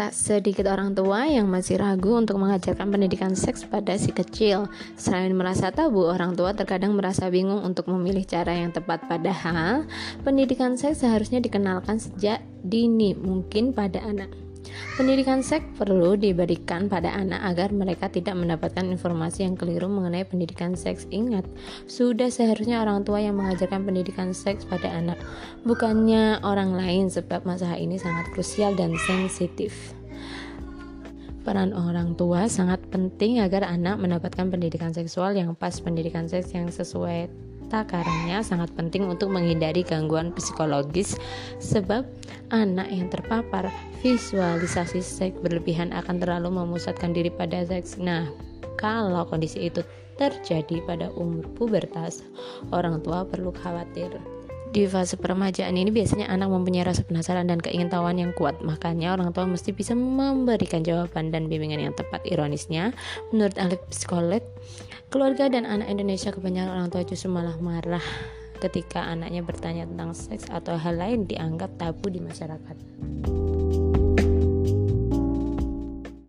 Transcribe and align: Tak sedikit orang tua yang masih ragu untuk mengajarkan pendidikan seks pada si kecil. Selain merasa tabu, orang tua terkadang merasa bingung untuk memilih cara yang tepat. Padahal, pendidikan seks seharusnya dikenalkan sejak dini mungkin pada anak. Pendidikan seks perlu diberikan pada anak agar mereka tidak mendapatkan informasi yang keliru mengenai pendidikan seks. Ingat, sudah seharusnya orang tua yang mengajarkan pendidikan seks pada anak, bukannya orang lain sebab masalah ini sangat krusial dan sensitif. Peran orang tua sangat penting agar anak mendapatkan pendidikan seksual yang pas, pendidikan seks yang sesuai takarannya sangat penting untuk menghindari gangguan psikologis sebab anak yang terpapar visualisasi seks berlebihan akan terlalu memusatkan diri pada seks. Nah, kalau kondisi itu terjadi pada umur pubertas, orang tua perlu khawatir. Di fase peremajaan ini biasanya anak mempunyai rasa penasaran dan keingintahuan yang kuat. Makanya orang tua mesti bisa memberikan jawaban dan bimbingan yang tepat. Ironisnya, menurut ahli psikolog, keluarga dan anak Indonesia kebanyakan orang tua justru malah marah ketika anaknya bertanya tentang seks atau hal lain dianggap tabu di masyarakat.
Tak 0.00 0.16
sedikit 0.16 0.64
orang 0.64 0.96
tua 0.96 1.28
yang 1.28 1.44
masih 1.52 1.76
ragu 1.76 2.16
untuk 2.16 2.40
mengajarkan 2.40 2.88
pendidikan 2.88 3.36
seks 3.36 3.68
pada 3.68 4.00
si 4.00 4.16
kecil. 4.16 4.64
Selain 4.96 5.28
merasa 5.36 5.68
tabu, 5.68 6.08
orang 6.08 6.32
tua 6.32 6.56
terkadang 6.56 6.96
merasa 6.96 7.28
bingung 7.28 7.60
untuk 7.60 7.84
memilih 7.92 8.24
cara 8.24 8.56
yang 8.56 8.72
tepat. 8.72 9.04
Padahal, 9.04 9.84
pendidikan 10.24 10.80
seks 10.80 11.04
seharusnya 11.04 11.44
dikenalkan 11.44 12.00
sejak 12.00 12.40
dini 12.64 13.12
mungkin 13.12 13.76
pada 13.76 14.00
anak. 14.00 14.49
Pendidikan 14.98 15.40
seks 15.40 15.64
perlu 15.80 16.14
diberikan 16.18 16.90
pada 16.90 17.14
anak 17.14 17.40
agar 17.40 17.72
mereka 17.72 18.12
tidak 18.12 18.36
mendapatkan 18.36 18.84
informasi 18.84 19.48
yang 19.48 19.56
keliru 19.56 19.88
mengenai 19.88 20.28
pendidikan 20.28 20.76
seks. 20.76 21.08
Ingat, 21.08 21.48
sudah 21.88 22.28
seharusnya 22.28 22.84
orang 22.84 23.06
tua 23.06 23.24
yang 23.24 23.38
mengajarkan 23.40 23.86
pendidikan 23.86 24.36
seks 24.36 24.68
pada 24.68 24.92
anak, 24.92 25.16
bukannya 25.64 26.44
orang 26.44 26.76
lain 26.76 27.08
sebab 27.08 27.48
masalah 27.48 27.80
ini 27.80 27.96
sangat 27.96 28.28
krusial 28.36 28.76
dan 28.76 28.92
sensitif. 29.08 29.96
Peran 31.40 31.72
orang 31.72 32.12
tua 32.20 32.52
sangat 32.52 32.84
penting 32.92 33.40
agar 33.40 33.64
anak 33.64 33.96
mendapatkan 33.96 34.52
pendidikan 34.52 34.92
seksual 34.92 35.32
yang 35.32 35.56
pas, 35.56 35.72
pendidikan 35.80 36.28
seks 36.28 36.52
yang 36.52 36.68
sesuai 36.68 37.49
takarannya 37.70 38.42
sangat 38.42 38.74
penting 38.74 39.06
untuk 39.06 39.30
menghindari 39.30 39.86
gangguan 39.86 40.34
psikologis 40.34 41.14
sebab 41.62 42.02
anak 42.50 42.90
yang 42.90 43.06
terpapar 43.06 43.70
visualisasi 44.02 44.98
seks 44.98 45.38
berlebihan 45.38 45.94
akan 45.94 46.18
terlalu 46.18 46.50
memusatkan 46.50 47.14
diri 47.14 47.30
pada 47.30 47.62
seks. 47.62 47.96
Nah, 47.96 48.26
kalau 48.74 49.22
kondisi 49.30 49.70
itu 49.70 49.86
terjadi 50.18 50.84
pada 50.84 51.08
umur 51.16 51.46
pubertas, 51.56 52.26
orang 52.74 53.00
tua 53.00 53.24
perlu 53.24 53.54
khawatir. 53.54 54.39
Di 54.70 54.86
fase 54.86 55.18
peremajaan 55.18 55.74
ini 55.74 55.90
biasanya 55.90 56.30
anak 56.30 56.46
mempunyai 56.46 56.86
rasa 56.86 57.02
penasaran 57.02 57.50
dan 57.50 57.58
keingintahuan 57.58 58.14
yang 58.22 58.30
kuat. 58.30 58.62
Makanya 58.62 59.18
orang 59.18 59.34
tua 59.34 59.42
mesti 59.42 59.74
bisa 59.74 59.98
memberikan 59.98 60.86
jawaban 60.86 61.34
dan 61.34 61.50
bimbingan 61.50 61.90
yang 61.90 61.94
tepat. 61.98 62.22
Ironisnya, 62.22 62.94
menurut 63.34 63.58
ahli 63.58 63.74
psikolog, 63.90 64.46
keluarga 65.10 65.50
dan 65.50 65.66
anak 65.66 65.90
Indonesia 65.90 66.30
kebanyakan 66.30 66.70
orang 66.70 66.86
tua 66.86 67.02
justru 67.02 67.26
malah 67.26 67.58
marah 67.58 68.04
ketika 68.62 69.10
anaknya 69.10 69.42
bertanya 69.42 69.90
tentang 69.90 70.14
seks 70.14 70.46
atau 70.46 70.78
hal 70.78 70.94
lain 71.02 71.26
dianggap 71.26 71.74
tabu 71.74 72.06
di 72.06 72.22
masyarakat. 72.22 72.76